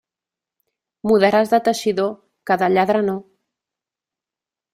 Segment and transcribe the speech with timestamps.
[1.11, 2.09] Mudaràs de teixidor,
[2.51, 3.19] que de lladre no.